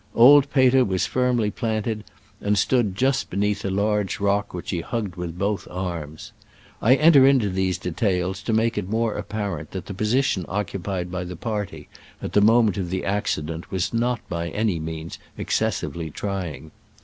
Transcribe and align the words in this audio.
Old 0.15 0.51
Peter 0.51 0.83
was 0.83 1.05
firmly 1.05 1.51
planted, 1.51 2.03
and 2.41 2.57
stood 2.57 2.95
just 2.95 3.29
beneath 3.29 3.63
a 3.63 3.69
large 3.69 4.19
rock 4.19 4.51
which 4.51 4.73
h« 4.73 4.81
hugged 4.85 5.15
with 5.15 5.37
both 5.37 5.67
arms. 5.69 6.31
I 6.81 6.95
enter 6.95 7.27
into 7.27 7.51
these 7.51 7.77
details 7.77 8.41
to 8.41 8.51
make 8.51 8.79
it 8.79 8.89
more 8.89 9.13
apparent 9.13 9.69
that 9.73 9.85
the 9.85 9.93
position 9.93 10.43
occupied 10.49 11.11
by 11.11 11.23
the 11.23 11.35
party 11.35 11.87
at 12.19 12.33
the 12.33 12.41
moment 12.41 12.77
of 12.79 12.89
the 12.89 13.05
accident 13.05 13.69
was 13.69 13.93
not 13.93 14.27
by 14.27 14.49
any 14.49 14.79
means 14.79 15.19
excessively 15.37 16.09
trying. 16.09 16.71